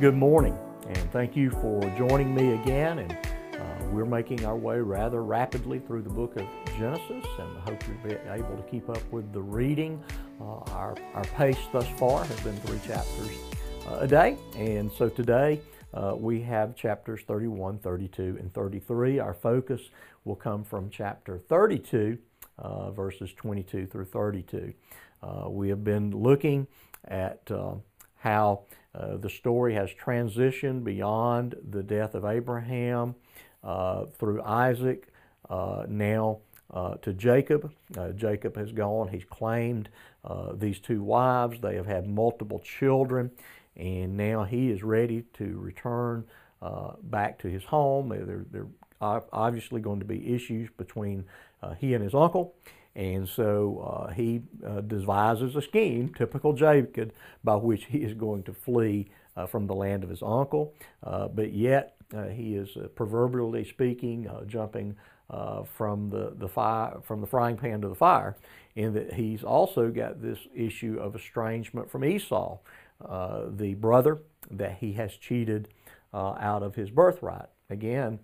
Good 0.00 0.16
morning, 0.16 0.56
and 0.88 1.12
thank 1.12 1.36
you 1.36 1.50
for 1.50 1.78
joining 1.98 2.34
me 2.34 2.54
again. 2.54 3.00
And 3.00 3.12
uh, 3.12 3.84
we're 3.90 4.06
making 4.06 4.46
our 4.46 4.56
way 4.56 4.80
rather 4.80 5.22
rapidly 5.22 5.78
through 5.78 6.00
the 6.00 6.08
book 6.08 6.36
of 6.36 6.46
Genesis, 6.78 7.26
and 7.38 7.58
I 7.58 7.60
hope 7.68 7.84
you'll 7.86 8.10
be 8.10 8.16
able 8.30 8.56
to 8.56 8.62
keep 8.70 8.88
up 8.88 9.02
with 9.12 9.30
the 9.34 9.42
reading. 9.42 10.02
Uh, 10.40 10.60
our, 10.70 10.96
our 11.12 11.24
pace 11.36 11.58
thus 11.70 11.86
far 11.98 12.24
has 12.24 12.40
been 12.40 12.56
three 12.60 12.78
chapters 12.78 13.30
uh, 13.88 13.98
a 14.00 14.08
day, 14.08 14.38
and 14.56 14.90
so 14.90 15.10
today 15.10 15.60
uh, 15.92 16.14
we 16.16 16.40
have 16.40 16.74
chapters 16.74 17.20
31, 17.26 17.80
32, 17.80 18.38
and 18.40 18.54
33. 18.54 19.18
Our 19.18 19.34
focus 19.34 19.82
will 20.24 20.34
come 20.34 20.64
from 20.64 20.88
chapter 20.88 21.36
32, 21.36 22.16
uh, 22.58 22.90
verses 22.92 23.34
22 23.34 23.84
through 23.84 24.06
32. 24.06 24.72
Uh, 25.22 25.50
we 25.50 25.68
have 25.68 25.84
been 25.84 26.10
looking 26.10 26.66
at 27.06 27.50
how 28.16 28.62
uh, 28.94 29.16
the 29.16 29.30
story 29.30 29.74
has 29.74 29.90
transitioned 29.90 30.84
beyond 30.84 31.54
the 31.70 31.82
death 31.82 32.14
of 32.14 32.24
Abraham 32.24 33.14
uh, 33.62 34.06
through 34.18 34.42
Isaac, 34.42 35.08
now 35.88 36.38
to 37.02 37.12
Jacob. 37.12 37.72
Jacob 38.16 38.56
has 38.56 38.72
gone, 38.72 39.08
he's 39.08 39.24
claimed 39.24 39.88
these 40.54 40.78
two 40.78 41.02
wives, 41.02 41.60
they 41.60 41.74
have 41.74 41.86
had 41.86 42.06
multiple 42.06 42.60
children 42.60 43.30
and 43.76 44.16
now 44.16 44.44
he 44.44 44.70
is 44.70 44.82
ready 44.82 45.24
to 45.34 45.58
return 45.58 46.24
uh, 46.60 46.92
back 47.04 47.38
to 47.40 47.48
his 47.48 47.64
home. 47.64 48.08
There, 48.10 48.44
there 48.50 48.66
are 49.00 49.24
obviously 49.32 49.80
going 49.80 50.00
to 50.00 50.04
be 50.04 50.34
issues 50.34 50.68
between 50.76 51.24
uh, 51.62 51.74
he 51.74 51.94
and 51.94 52.04
his 52.04 52.14
uncle, 52.14 52.54
and 52.94 53.28
so 53.28 54.06
uh, 54.08 54.12
he 54.12 54.42
uh, 54.66 54.80
devises 54.80 55.56
a 55.56 55.62
scheme, 55.62 56.12
typical 56.16 56.52
Jacob, 56.52 57.12
by 57.44 57.54
which 57.54 57.84
he 57.86 57.98
is 57.98 58.14
going 58.14 58.42
to 58.44 58.52
flee 58.52 59.10
uh, 59.36 59.46
from 59.46 59.66
the 59.66 59.74
land 59.74 60.02
of 60.02 60.10
his 60.10 60.22
uncle, 60.22 60.74
uh, 61.04 61.28
but 61.28 61.52
yet 61.52 61.96
he 62.32 62.56
is 62.56 62.76
proverbially 62.96 63.64
speaking, 63.64 64.28
jumping 64.48 64.96
from 65.76 66.10
the, 66.10 66.34
the 66.38 66.48
fire 66.48 66.98
from 67.04 67.20
the 67.20 67.26
frying 67.26 67.56
pan 67.56 67.80
to 67.80 67.88
the 67.88 67.94
fire, 67.94 68.36
in 68.74 68.92
that 68.94 69.14
he's 69.14 69.44
also 69.44 69.90
got 69.90 70.20
this 70.20 70.40
issue 70.52 70.98
of 71.00 71.14
estrangement 71.14 71.88
from 71.88 72.04
Esau. 72.04 72.58
Uh, 73.04 73.46
the 73.56 73.74
brother 73.74 74.18
that 74.50 74.76
he 74.78 74.92
has 74.92 75.12
cheated 75.14 75.68
uh, 76.12 76.34
out 76.38 76.62
of 76.62 76.74
his 76.74 76.90
birthright. 76.90 77.48
Again, 77.70 78.18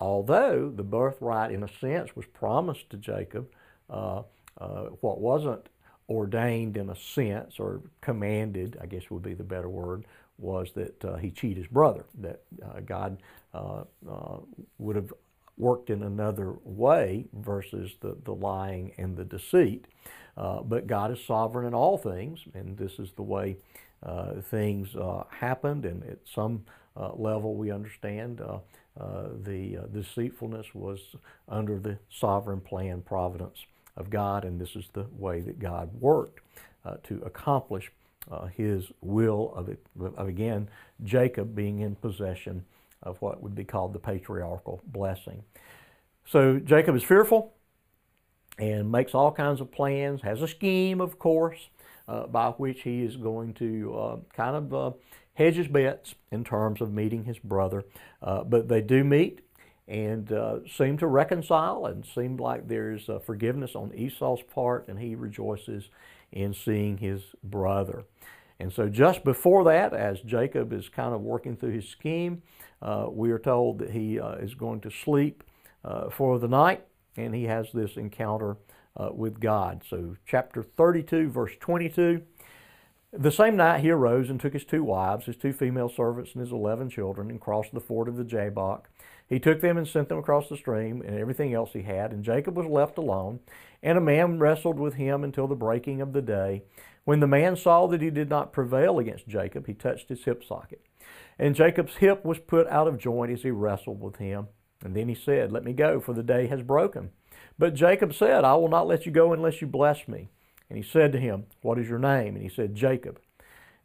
although 0.00 0.72
the 0.74 0.82
birthright, 0.82 1.52
in 1.52 1.62
a 1.62 1.68
sense, 1.80 2.16
was 2.16 2.26
promised 2.26 2.90
to 2.90 2.96
Jacob, 2.96 3.48
uh, 3.48 3.54
uh, 3.54 3.65
what 3.88 5.20
wasn't 5.20 5.68
ordained 6.08 6.76
in 6.76 6.90
a 6.90 6.96
sense 6.96 7.58
or 7.58 7.82
commanded, 8.00 8.76
I 8.80 8.86
guess 8.86 9.10
would 9.10 9.22
be 9.22 9.34
the 9.34 9.44
better 9.44 9.68
word, 9.68 10.04
was 10.38 10.70
that 10.74 11.04
uh, 11.04 11.16
he 11.16 11.30
cheat 11.30 11.56
his 11.56 11.66
brother, 11.66 12.04
that 12.20 12.42
uh, 12.62 12.80
God 12.80 13.18
would 14.78 14.96
have 14.96 15.12
worked 15.58 15.90
in 15.90 16.02
another 16.02 16.54
way 16.64 17.24
versus 17.32 17.92
the, 18.00 18.16
the 18.24 18.32
lying 18.34 18.92
and 18.98 19.16
the 19.16 19.24
deceit. 19.24 19.86
Uh, 20.36 20.60
but 20.60 20.86
God 20.86 21.10
is 21.10 21.24
sovereign 21.24 21.66
in 21.66 21.74
all 21.74 21.96
things, 21.96 22.40
and 22.54 22.76
this 22.76 22.98
is 22.98 23.10
the 23.16 23.22
way 23.22 23.56
uh, 24.02 24.34
things 24.42 24.94
uh, 24.94 25.24
happened. 25.30 25.86
And 25.86 26.04
at 26.04 26.18
some 26.32 26.64
uh, 26.96 27.12
level, 27.14 27.54
we 27.54 27.70
understand 27.70 28.42
uh, 28.42 28.58
uh, 29.00 29.28
the 29.42 29.78
deceitfulness 29.92 30.74
was 30.74 31.00
under 31.48 31.78
the 31.78 31.98
sovereign 32.10 32.60
plan, 32.60 33.00
providence 33.00 33.64
of 33.96 34.10
God, 34.10 34.44
and 34.44 34.60
this 34.60 34.76
is 34.76 34.84
the 34.92 35.06
way 35.18 35.40
that 35.40 35.58
God 35.58 35.90
worked 36.00 36.40
to 37.04 37.20
accomplish 37.24 37.90
His 38.54 38.84
will 39.00 39.52
of, 39.54 39.68
it, 39.68 39.84
of, 40.00 40.28
again, 40.28 40.68
Jacob 41.02 41.54
being 41.54 41.80
in 41.80 41.96
possession 41.96 42.64
of 43.02 43.20
what 43.20 43.42
would 43.42 43.54
be 43.54 43.64
called 43.64 43.92
the 43.92 43.98
patriarchal 43.98 44.82
blessing. 44.86 45.42
So 46.26 46.58
Jacob 46.58 46.96
is 46.96 47.02
fearful 47.02 47.54
and 48.58 48.90
makes 48.90 49.14
all 49.14 49.30
kinds 49.30 49.60
of 49.60 49.70
plans, 49.70 50.22
has 50.22 50.42
a 50.42 50.48
scheme, 50.48 51.00
of 51.00 51.18
course, 51.18 51.68
uh, 52.08 52.26
by 52.26 52.50
which 52.50 52.82
he 52.82 53.02
is 53.02 53.16
going 53.16 53.54
to 53.54 53.96
uh, 53.96 54.16
kind 54.34 54.56
of 54.56 54.74
uh, 54.74 54.90
hedge 55.34 55.56
his 55.56 55.68
bets 55.68 56.14
in 56.32 56.42
terms 56.44 56.80
of 56.80 56.92
meeting 56.92 57.24
his 57.24 57.38
brother. 57.38 57.84
Uh, 58.22 58.42
but 58.42 58.68
they 58.68 58.80
do 58.80 59.04
meet 59.04 59.40
and 59.88 60.32
uh, 60.32 60.58
seem 60.68 60.98
to 60.98 61.06
reconcile 61.06 61.86
and 61.86 62.04
seem 62.04 62.36
like 62.36 62.66
there's 62.66 63.08
forgiveness 63.24 63.74
on 63.74 63.92
Esau's 63.94 64.42
part, 64.42 64.88
and 64.88 64.98
he 64.98 65.14
rejoices 65.14 65.90
in 66.32 66.52
seeing 66.52 66.98
his 66.98 67.22
brother. 67.44 68.04
And 68.58 68.72
so, 68.72 68.88
just 68.88 69.22
before 69.22 69.64
that, 69.64 69.92
as 69.92 70.20
Jacob 70.20 70.72
is 70.72 70.88
kind 70.88 71.14
of 71.14 71.20
working 71.20 71.56
through 71.56 71.72
his 71.72 71.88
scheme, 71.88 72.42
uh, 72.80 73.06
we 73.10 73.30
are 73.30 73.38
told 73.38 73.78
that 73.78 73.90
he 73.90 74.18
uh, 74.18 74.36
is 74.36 74.54
going 74.54 74.80
to 74.80 74.90
sleep 74.90 75.44
uh, 75.84 76.10
for 76.10 76.38
the 76.38 76.48
night 76.48 76.84
and 77.16 77.34
he 77.34 77.44
has 77.44 77.66
this 77.72 77.96
encounter 77.96 78.56
uh, 78.96 79.10
with 79.12 79.40
God. 79.40 79.82
So, 79.88 80.16
chapter 80.26 80.62
32, 80.62 81.30
verse 81.30 81.52
22. 81.60 82.22
The 83.12 83.30
same 83.30 83.56
night 83.56 83.80
he 83.80 83.90
arose 83.90 84.28
and 84.28 84.38
took 84.38 84.52
his 84.52 84.64
two 84.64 84.84
wives, 84.84 85.26
his 85.26 85.36
two 85.36 85.52
female 85.52 85.88
servants, 85.88 86.32
and 86.34 86.40
his 86.40 86.52
eleven 86.52 86.90
children, 86.90 87.30
and 87.30 87.40
crossed 87.40 87.72
the 87.72 87.80
ford 87.80 88.08
of 88.08 88.16
the 88.16 88.24
Jabbok. 88.24 88.90
He 89.28 89.40
took 89.40 89.60
them 89.60 89.76
and 89.76 89.88
sent 89.88 90.08
them 90.08 90.18
across 90.18 90.48
the 90.48 90.56
stream, 90.56 91.02
and 91.02 91.18
everything 91.18 91.52
else 91.52 91.70
he 91.72 91.82
had. 91.82 92.12
And 92.12 92.24
Jacob 92.24 92.56
was 92.56 92.66
left 92.66 92.96
alone, 92.96 93.40
and 93.82 93.98
a 93.98 94.00
man 94.00 94.38
wrestled 94.38 94.78
with 94.78 94.94
him 94.94 95.24
until 95.24 95.48
the 95.48 95.56
breaking 95.56 96.00
of 96.00 96.12
the 96.12 96.22
day. 96.22 96.62
When 97.04 97.20
the 97.20 97.26
man 97.26 97.56
saw 97.56 97.86
that 97.88 98.02
he 98.02 98.10
did 98.10 98.28
not 98.28 98.52
prevail 98.52 98.98
against 98.98 99.28
Jacob, 99.28 99.66
he 99.66 99.74
touched 99.74 100.08
his 100.08 100.24
hip 100.24 100.44
socket. 100.44 100.80
And 101.38 101.54
Jacob's 101.54 101.96
hip 101.96 102.24
was 102.24 102.38
put 102.38 102.66
out 102.68 102.88
of 102.88 102.98
joint 102.98 103.32
as 103.32 103.42
he 103.42 103.50
wrestled 103.50 104.00
with 104.00 104.16
him. 104.16 104.48
And 104.82 104.94
then 104.94 105.08
he 105.08 105.14
said, 105.14 105.52
Let 105.52 105.64
me 105.64 105.72
go, 105.72 106.00
for 106.00 106.12
the 106.12 106.22
day 106.22 106.46
has 106.46 106.62
broken. 106.62 107.10
But 107.58 107.74
Jacob 107.74 108.14
said, 108.14 108.44
I 108.44 108.54
will 108.54 108.68
not 108.68 108.86
let 108.86 109.06
you 109.06 109.12
go 109.12 109.32
unless 109.32 109.60
you 109.60 109.66
bless 109.66 110.06
me. 110.06 110.28
And 110.68 110.76
he 110.76 110.82
said 110.82 111.12
to 111.12 111.20
him, 111.20 111.46
What 111.62 111.78
is 111.78 111.88
your 111.88 111.98
name? 111.98 112.34
And 112.34 112.42
he 112.42 112.48
said, 112.48 112.74
Jacob. 112.74 113.20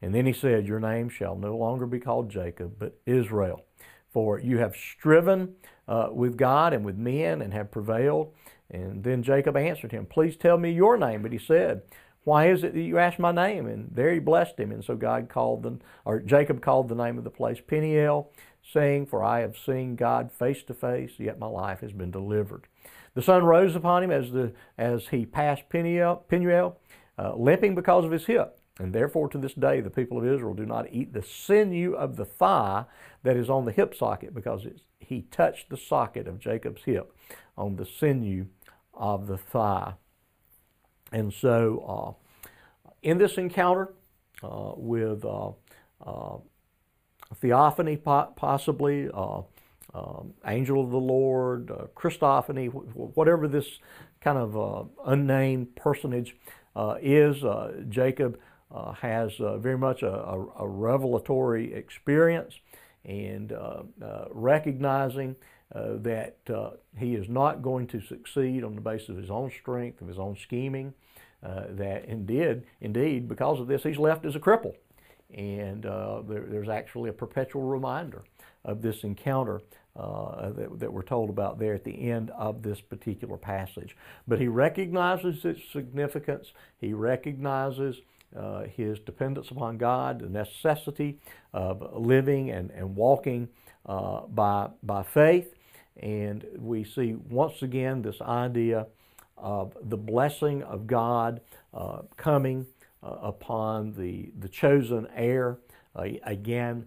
And 0.01 0.15
then 0.15 0.25
he 0.25 0.33
said, 0.33 0.67
Your 0.67 0.79
name 0.79 1.09
shall 1.09 1.35
no 1.35 1.55
longer 1.55 1.85
be 1.85 1.99
called 1.99 2.29
Jacob, 2.29 2.75
but 2.79 2.99
Israel. 3.05 3.65
For 4.11 4.39
you 4.39 4.57
have 4.57 4.75
striven 4.75 5.55
uh, 5.87 6.09
with 6.11 6.37
God 6.37 6.73
and 6.73 6.85
with 6.85 6.97
men 6.97 7.41
and 7.41 7.53
have 7.53 7.71
prevailed. 7.71 8.33
And 8.69 9.03
then 9.03 9.23
Jacob 9.23 9.57
answered 9.57 9.91
him, 9.91 10.05
Please 10.05 10.37
tell 10.37 10.57
me 10.57 10.71
your 10.71 10.97
name. 10.97 11.21
But 11.21 11.33
he 11.33 11.39
said, 11.39 11.81
Why 12.23 12.49
is 12.49 12.63
it 12.63 12.73
that 12.73 12.81
you 12.81 12.97
ask 12.97 13.19
my 13.19 13.31
name? 13.31 13.67
And 13.67 13.89
there 13.93 14.13
he 14.13 14.19
blessed 14.19 14.59
him. 14.59 14.71
And 14.71 14.83
so 14.83 14.95
God 14.95 15.29
called 15.29 15.63
the, 15.63 15.79
or 16.05 16.19
Jacob 16.19 16.61
called 16.61 16.89
the 16.89 16.95
name 16.95 17.17
of 17.17 17.23
the 17.23 17.29
place 17.29 17.59
Peniel, 17.65 18.31
saying, 18.73 19.07
For 19.07 19.23
I 19.23 19.41
have 19.41 19.57
seen 19.57 19.95
God 19.95 20.31
face 20.31 20.63
to 20.63 20.73
face, 20.73 21.11
yet 21.17 21.39
my 21.39 21.47
life 21.47 21.81
has 21.81 21.91
been 21.91 22.11
delivered. 22.11 22.67
The 23.13 23.21
sun 23.21 23.43
rose 23.43 23.75
upon 23.75 24.03
him 24.03 24.11
as, 24.11 24.31
the, 24.31 24.53
as 24.77 25.07
he 25.09 25.25
passed 25.25 25.63
Peniel, 25.69 26.25
Peniel 26.29 26.79
uh, 27.19 27.35
limping 27.35 27.75
because 27.75 28.05
of 28.05 28.11
his 28.11 28.25
hip. 28.25 28.57
And 28.79 28.93
therefore, 28.93 29.27
to 29.29 29.37
this 29.37 29.53
day, 29.53 29.81
the 29.81 29.89
people 29.89 30.17
of 30.17 30.25
Israel 30.25 30.53
do 30.53 30.65
not 30.65 30.91
eat 30.91 31.13
the 31.13 31.21
sinew 31.21 31.93
of 31.93 32.15
the 32.15 32.25
thigh 32.25 32.85
that 33.23 33.37
is 33.37 33.49
on 33.49 33.65
the 33.65 33.71
hip 33.71 33.93
socket 33.93 34.33
because 34.33 34.65
he 34.99 35.23
touched 35.23 35.69
the 35.69 35.77
socket 35.77 36.27
of 36.27 36.39
Jacob's 36.39 36.83
hip 36.83 37.13
on 37.57 37.75
the 37.75 37.85
sinew 37.85 38.45
of 38.93 39.27
the 39.27 39.37
thigh. 39.37 39.93
And 41.11 41.33
so, 41.33 42.17
uh, 42.25 42.89
in 43.01 43.17
this 43.17 43.37
encounter 43.37 43.93
uh, 44.43 44.73
with 44.75 45.25
uh, 45.25 45.49
uh, 46.05 46.37
theophany, 47.35 47.97
possibly, 47.97 49.09
uh, 49.13 49.41
um, 49.93 50.33
angel 50.47 50.83
of 50.83 50.89
the 50.89 50.97
Lord, 50.97 51.69
uh, 51.69 51.87
Christophany, 51.95 52.67
whatever 52.67 53.47
this 53.47 53.79
kind 54.21 54.37
of 54.37 54.89
unnamed 55.05 55.75
personage 55.75 56.37
is, 57.01 57.43
Jacob 57.89 58.39
uh, 58.73 58.93
has 58.93 59.31
uh, 59.39 59.57
very 59.57 59.77
much 59.77 60.01
a, 60.01 60.13
a, 60.13 60.45
a, 60.59 60.67
revelatory 60.67 61.73
experience 61.73 62.53
and 63.03 63.53
recognizing 64.29 65.35
that 65.73 66.35
he 66.97 67.15
is 67.15 67.27
not 67.27 67.61
going 67.61 67.87
to 67.87 67.99
succeed 68.01 68.63
on 68.63 68.75
the 68.75 68.81
basis 68.81 69.09
of 69.09 69.17
his 69.17 69.31
own 69.31 69.49
strength, 69.49 70.01
of 70.01 70.07
his 70.07 70.19
own 70.19 70.37
scheming, 70.37 70.93
that 71.41 72.05
indeed, 72.05 72.63
indeed, 72.79 73.27
because 73.27 73.59
of 73.59 73.67
this, 73.67 73.81
he's 73.81 73.97
left 73.97 74.23
as 74.23 74.35
a 74.35 74.39
cripple. 74.39 74.75
And 75.33 75.83
there, 75.83 76.45
there's 76.47 76.69
actually 76.69 77.09
a 77.09 77.13
perpetual 77.13 77.63
reminder 77.63 78.23
of 78.63 78.81
this 78.81 79.03
encounter 79.03 79.61
uh, 79.95 80.51
that, 80.51 80.79
that, 80.79 80.93
we're 80.93 81.01
told 81.01 81.29
about 81.29 81.59
there 81.59 81.73
at 81.73 81.83
the 81.83 82.09
end 82.09 82.29
of 82.31 82.61
this 82.61 82.79
particular 82.79 83.35
passage. 83.35 83.97
But 84.25 84.39
he 84.39 84.47
recognizes 84.47 85.43
its 85.43 85.61
significance. 85.73 86.53
He 86.79 86.93
recognizes 86.93 87.97
uh, 88.37 88.63
his 88.63 88.99
dependence 88.99 89.51
upon 89.51 89.77
God, 89.77 90.19
the 90.19 90.29
necessity 90.29 91.19
of 91.53 91.83
living 91.93 92.51
and, 92.51 92.71
and 92.71 92.95
walking 92.95 93.49
uh, 93.85 94.21
by, 94.27 94.69
by 94.83 95.03
faith. 95.03 95.53
And 95.97 96.45
we 96.57 96.83
see 96.83 97.13
once 97.13 97.61
again 97.61 98.01
this 98.01 98.21
idea 98.21 98.87
of 99.37 99.75
the 99.81 99.97
blessing 99.97 100.63
of 100.63 100.87
God 100.87 101.41
uh, 101.73 102.03
coming 102.15 102.65
uh, 103.03 103.17
upon 103.21 103.93
the, 103.93 104.31
the 104.39 104.47
chosen 104.47 105.07
heir 105.15 105.57
uh, 105.95 106.05
again, 106.23 106.85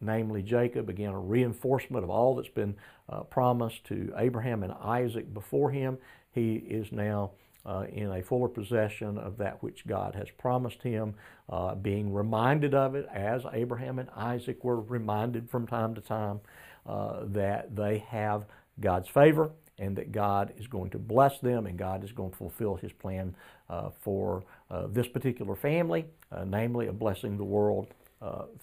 namely 0.00 0.42
Jacob, 0.42 0.88
again, 0.88 1.10
a 1.10 1.18
reinforcement 1.18 2.04
of 2.04 2.10
all 2.10 2.36
that's 2.36 2.48
been 2.48 2.76
uh, 3.08 3.22
promised 3.22 3.84
to 3.84 4.12
Abraham 4.16 4.62
and 4.62 4.72
Isaac 4.72 5.32
before 5.32 5.70
him. 5.70 5.98
He 6.30 6.56
is 6.56 6.92
now 6.92 7.32
uh, 7.66 7.84
in 7.92 8.10
a 8.12 8.22
fuller 8.22 8.48
possession 8.48 9.18
of 9.18 9.38
that 9.38 9.62
which 9.62 9.86
God 9.86 10.14
has 10.14 10.28
promised 10.38 10.82
him, 10.82 11.14
uh, 11.48 11.74
being 11.74 12.12
reminded 12.12 12.74
of 12.74 12.94
it 12.94 13.06
as 13.12 13.42
Abraham 13.52 13.98
and 13.98 14.08
Isaac 14.16 14.62
were 14.64 14.80
reminded 14.80 15.50
from 15.50 15.66
time 15.66 15.94
to 15.94 16.00
time 16.00 16.40
uh, 16.86 17.20
that 17.26 17.74
they 17.74 17.98
have 18.08 18.44
God's 18.80 19.08
favor 19.08 19.50
and 19.78 19.96
that 19.96 20.12
God 20.12 20.52
is 20.58 20.66
going 20.66 20.90
to 20.90 20.98
bless 20.98 21.38
them 21.40 21.66
and 21.66 21.78
God 21.78 22.04
is 22.04 22.12
going 22.12 22.30
to 22.30 22.36
fulfill 22.36 22.76
his 22.76 22.92
plan 22.92 23.34
uh, 23.70 23.90
for 24.02 24.44
uh, 24.70 24.86
this 24.88 25.08
particular 25.08 25.56
family, 25.56 26.04
uh, 26.30 26.44
namely 26.44 26.86
of 26.86 26.98
blessing 26.98 27.36
the 27.36 27.44
world 27.44 27.88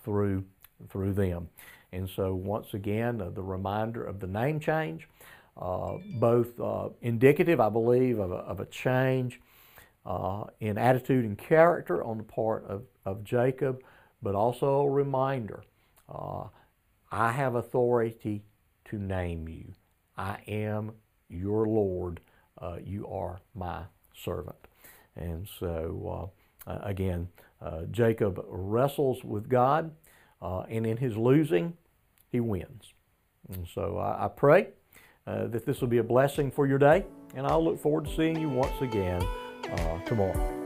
through, 0.03 0.43
through 0.89 1.13
them. 1.13 1.47
And 1.91 2.09
so, 2.15 2.33
once 2.33 2.73
again, 2.73 3.17
the 3.17 3.43
reminder 3.43 4.03
of 4.03 4.19
the 4.19 4.27
name 4.27 4.59
change. 4.59 5.07
Uh, 5.57 5.97
both 6.15 6.59
uh, 6.59 6.89
indicative, 7.01 7.59
I 7.59 7.69
believe, 7.69 8.19
of 8.19 8.31
a, 8.31 8.35
of 8.35 8.59
a 8.59 8.65
change 8.65 9.39
uh, 10.05 10.45
in 10.59 10.77
attitude 10.77 11.25
and 11.25 11.37
character 11.37 12.03
on 12.03 12.17
the 12.17 12.23
part 12.23 12.65
of, 12.65 12.83
of 13.05 13.23
Jacob, 13.23 13.83
but 14.21 14.33
also 14.33 14.81
a 14.81 14.89
reminder 14.89 15.63
I 17.11 17.31
have 17.31 17.55
authority 17.55 18.43
to 18.85 18.97
name 18.97 19.47
you. 19.47 19.73
I 20.17 20.37
am 20.47 20.93
your 21.29 21.67
Lord. 21.67 22.21
Uh, 22.59 22.77
you 22.83 23.07
are 23.07 23.39
my 23.53 23.83
servant. 24.15 24.67
And 25.15 25.47
so, 25.59 26.31
uh, 26.67 26.79
again, 26.83 27.27
uh, 27.61 27.83
Jacob 27.91 28.43
wrestles 28.47 29.23
with 29.23 29.49
God, 29.49 29.91
and 30.41 30.85
in 30.85 30.97
his 30.97 31.17
losing, 31.17 31.77
he 32.31 32.39
wins. 32.39 32.93
And 33.49 33.67
so 33.73 33.97
I, 33.97 34.25
I 34.25 34.27
pray 34.29 34.69
uh, 35.27 35.47
that 35.47 35.65
this 35.65 35.81
will 35.81 35.87
be 35.87 35.99
a 35.99 36.03
blessing 36.03 36.51
for 36.51 36.67
your 36.67 36.77
day. 36.77 37.05
And 37.35 37.45
I'll 37.47 37.63
look 37.63 37.79
forward 37.79 38.05
to 38.05 38.15
seeing 38.15 38.39
you 38.39 38.49
once 38.49 38.81
again 38.81 39.21
uh, 39.71 39.99
tomorrow. 40.05 40.60